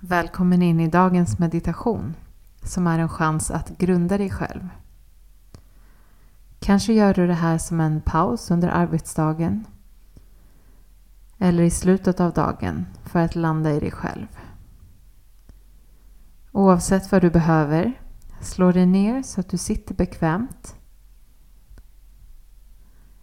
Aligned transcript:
Välkommen 0.00 0.62
in 0.62 0.80
i 0.80 0.88
dagens 0.88 1.38
meditation 1.38 2.14
som 2.62 2.86
är 2.86 2.98
en 2.98 3.08
chans 3.08 3.50
att 3.50 3.78
grunda 3.78 4.18
dig 4.18 4.30
själv. 4.30 4.68
Kanske 6.60 6.92
gör 6.92 7.14
du 7.14 7.26
det 7.26 7.34
här 7.34 7.58
som 7.58 7.80
en 7.80 8.00
paus 8.00 8.50
under 8.50 8.68
arbetsdagen 8.68 9.64
eller 11.38 11.62
i 11.62 11.70
slutet 11.70 12.20
av 12.20 12.32
dagen 12.32 12.86
för 13.04 13.18
att 13.18 13.34
landa 13.34 13.72
i 13.72 13.80
dig 13.80 13.90
själv. 13.90 14.26
Oavsett 16.52 17.12
vad 17.12 17.22
du 17.22 17.30
behöver, 17.30 18.00
slå 18.40 18.72
dig 18.72 18.86
ner 18.86 19.22
så 19.22 19.40
att 19.40 19.48
du 19.48 19.56
sitter 19.56 19.94
bekvämt. 19.94 20.74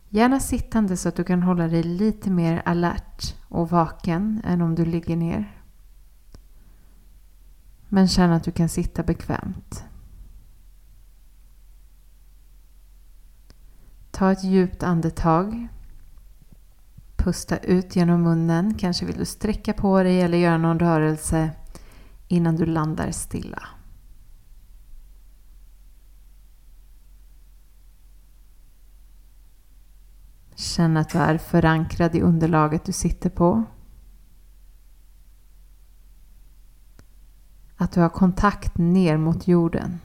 Gärna 0.10 0.40
sittande 0.40 0.98
så 0.98 1.10
att 1.10 1.16
du 1.16 1.24
kan 1.24 1.44
hålla 1.44 1.68
dig 1.68 1.84
lite 1.84 2.30
mer 2.30 2.62
alert 2.66 3.36
och 3.50 3.70
vaken 3.70 4.42
än 4.46 4.62
om 4.62 4.76
du 4.76 4.86
ligger 4.86 5.16
ner. 5.16 5.63
Men 7.94 8.08
känn 8.08 8.32
att 8.32 8.44
du 8.44 8.52
kan 8.52 8.70
sitta 8.70 9.04
bekvämt. 9.04 9.84
Ta 14.12 14.32
ett 14.32 14.44
djupt 14.44 14.84
andetag. 14.84 15.68
Pusta 17.16 17.58
ut 17.58 17.96
genom 17.96 18.24
munnen. 18.24 18.78
Kanske 18.78 19.06
vill 19.06 19.18
du 19.18 19.26
sträcka 19.26 19.74
på 19.74 20.04
dig 20.04 20.22
eller 20.22 20.38
göra 20.38 20.58
någon 20.58 20.80
rörelse 20.80 21.52
innan 22.28 22.56
du 22.56 22.66
landar 22.66 23.12
stilla. 23.12 23.64
Känn 30.56 30.98
att 30.98 31.10
du 31.10 31.18
är 31.18 31.38
förankrad 31.38 32.16
i 32.16 32.22
underlaget 32.22 32.86
du 32.86 32.92
sitter 32.92 33.30
på. 33.30 33.64
Att 37.84 37.92
du 37.92 38.02
har 38.02 38.10
kontakt 38.10 38.78
ner 38.78 39.18
mot 39.18 39.48
jorden. 39.48 40.00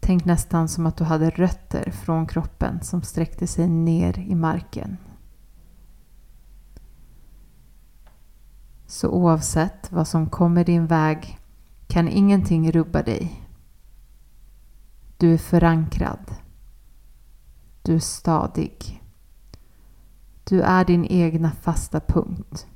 Tänk 0.00 0.24
nästan 0.24 0.68
som 0.68 0.86
att 0.86 0.96
du 0.96 1.04
hade 1.04 1.30
rötter 1.30 1.90
från 1.90 2.26
kroppen 2.26 2.82
som 2.82 3.02
sträckte 3.02 3.46
sig 3.46 3.68
ner 3.68 4.18
i 4.18 4.34
marken. 4.34 4.96
Så 8.86 9.08
oavsett 9.08 9.92
vad 9.92 10.08
som 10.08 10.26
kommer 10.30 10.64
din 10.64 10.86
väg 10.86 11.38
kan 11.86 12.08
ingenting 12.08 12.72
rubba 12.72 13.02
dig. 13.02 13.42
Du 15.16 15.34
är 15.34 15.38
förankrad. 15.38 16.34
Du 17.82 17.94
är 17.94 17.98
stadig. 17.98 18.99
Du 20.50 20.62
är 20.62 20.84
din 20.84 21.04
egna 21.04 21.50
fasta 21.50 22.00
punkt. 22.00 22.66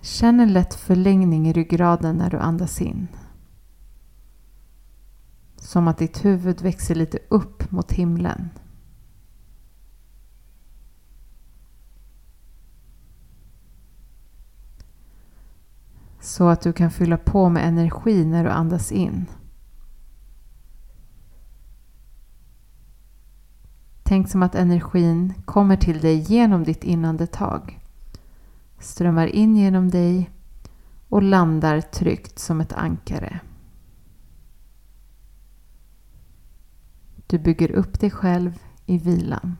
Känn 0.00 0.40
en 0.40 0.52
lätt 0.52 0.74
förlängning 0.74 1.48
i 1.48 1.52
ryggraden 1.52 2.16
när 2.16 2.30
du 2.30 2.38
andas 2.38 2.80
in. 2.80 3.08
Som 5.56 5.88
att 5.88 5.98
ditt 5.98 6.24
huvud 6.24 6.62
växer 6.62 6.94
lite 6.94 7.18
upp 7.28 7.70
mot 7.70 7.92
himlen. 7.92 8.48
Så 16.20 16.48
att 16.48 16.60
du 16.60 16.72
kan 16.72 16.90
fylla 16.90 17.16
på 17.16 17.48
med 17.48 17.68
energi 17.68 18.24
när 18.24 18.44
du 18.44 18.50
andas 18.50 18.92
in. 18.92 19.26
Tänk 24.10 24.28
som 24.28 24.42
att 24.42 24.54
energin 24.54 25.34
kommer 25.44 25.76
till 25.76 26.00
dig 26.00 26.18
genom 26.18 26.64
ditt 26.64 26.84
inandetag 26.84 27.80
strömmar 28.78 29.26
in 29.26 29.56
genom 29.56 29.90
dig 29.90 30.30
och 31.08 31.22
landar 31.22 31.80
tryggt 31.80 32.38
som 32.38 32.60
ett 32.60 32.72
ankare. 32.72 33.40
Du 37.26 37.38
bygger 37.38 37.70
upp 37.70 38.00
dig 38.00 38.10
själv 38.10 38.58
i 38.86 38.98
vilan. 38.98 39.56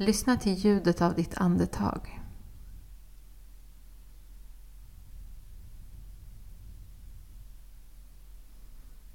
Lyssna 0.00 0.36
till 0.36 0.54
ljudet 0.54 1.02
av 1.02 1.14
ditt 1.14 1.38
andetag. 1.38 2.20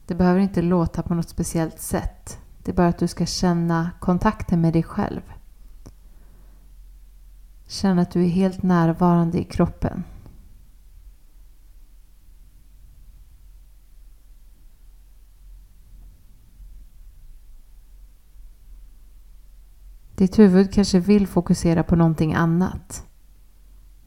Det 0.06 0.16
behöver 0.16 0.40
inte 0.40 0.62
låta 0.62 1.04
på 1.04 1.14
något 1.14 1.30
speciellt 1.30 1.80
sätt. 1.80 2.40
Det 2.64 2.72
är 2.72 2.76
bara 2.76 2.88
att 2.88 2.98
du 2.98 3.08
ska 3.08 3.26
känna 3.26 3.92
kontakten 4.00 4.62
med 4.62 4.74
dig 4.74 4.84
själv. 4.84 5.22
Känn 7.68 8.00
att 8.00 8.12
du 8.12 8.24
är 8.24 8.30
helt 8.30 8.64
närvarande 8.64 9.40
i 9.40 9.44
kroppen. 9.44 10.04
Ditt 20.16 20.40
huvud 20.40 20.74
kanske 20.74 21.00
vill 21.00 21.28
fokusera 21.28 21.84
på 21.84 21.96
någonting 21.96 22.34
annat. 22.34 23.08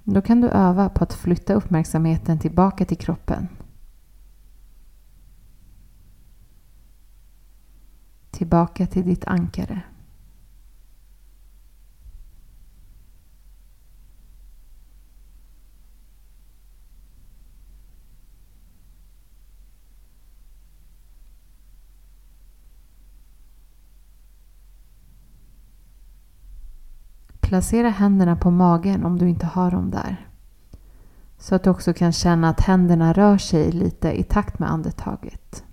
Då 0.04 0.22
kan 0.22 0.40
du 0.40 0.48
öva 0.48 0.88
på 0.88 1.04
att 1.04 1.14
flytta 1.14 1.54
uppmärksamheten 1.54 2.38
tillbaka 2.38 2.84
till 2.84 2.98
kroppen. 2.98 3.48
tillbaka 8.36 8.86
till 8.86 9.04
ditt 9.04 9.24
ankare. 9.24 9.82
Placera 27.46 27.88
händerna 27.88 28.36
på 28.36 28.50
magen 28.50 29.04
om 29.04 29.18
du 29.18 29.28
inte 29.28 29.46
har 29.46 29.70
dem 29.70 29.90
där. 29.90 30.28
Så 31.38 31.54
att 31.54 31.64
du 31.64 31.70
också 31.70 31.92
kan 31.92 32.12
känna 32.12 32.48
att 32.48 32.60
händerna 32.60 33.12
rör 33.12 33.38
sig 33.38 33.72
lite 33.72 34.20
i 34.20 34.22
takt 34.22 34.58
med 34.58 34.70
andetaget. 34.70 35.64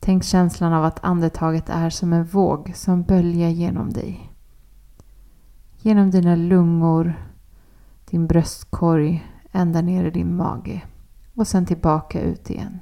Tänk 0.00 0.24
känslan 0.24 0.72
av 0.72 0.84
att 0.84 1.04
andetaget 1.04 1.68
är 1.68 1.90
som 1.90 2.12
en 2.12 2.24
våg 2.24 2.72
som 2.74 3.02
böljar 3.02 3.48
genom 3.48 3.92
dig. 3.92 4.32
Genom 5.76 6.10
dina 6.10 6.36
lungor, 6.36 7.28
din 8.10 8.26
bröstkorg, 8.26 9.26
ända 9.52 9.80
ner 9.80 10.04
i 10.04 10.10
din 10.10 10.36
mage 10.36 10.82
och 11.34 11.46
sen 11.46 11.66
tillbaka 11.66 12.20
ut 12.20 12.50
igen. 12.50 12.78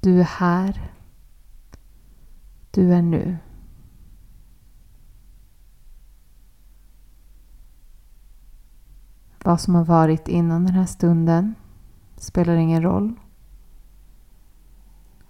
Du 0.00 0.20
är 0.20 0.24
här. 0.24 0.92
Du 2.70 2.94
är 2.94 3.02
nu. 3.02 3.38
Vad 9.44 9.60
som 9.60 9.74
har 9.74 9.84
varit 9.84 10.28
innan 10.28 10.64
den 10.64 10.74
här 10.74 10.86
stunden 10.86 11.54
spelar 12.16 12.56
ingen 12.56 12.82
roll. 12.82 13.14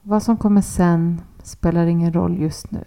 Vad 0.02 0.22
som 0.22 0.36
kommer 0.36 0.62
sen 0.62 1.20
spelar 1.42 1.86
ingen 1.86 2.12
roll 2.12 2.38
just 2.38 2.70
nu. 2.70 2.84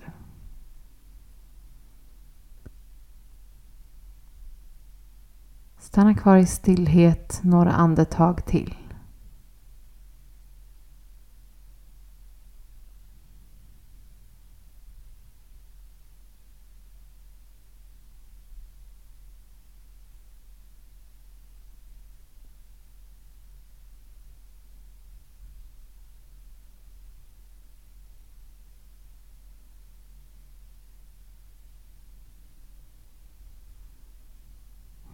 Stanna 5.77 6.15
kvar 6.15 6.37
i 6.37 6.45
stillhet 6.45 7.39
några 7.43 7.71
andetag 7.71 8.45
till. 8.45 8.77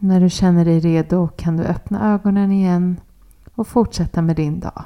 När 0.01 0.19
du 0.19 0.30
känner 0.30 0.66
dig 0.66 0.80
redo 0.80 1.28
kan 1.28 1.57
du 1.57 1.63
öppna 1.63 2.13
ögonen 2.13 2.51
igen 2.51 3.01
och 3.56 3.68
fortsätta 3.68 4.22
med 4.22 4.36
din 4.36 4.60
dag. 4.60 4.84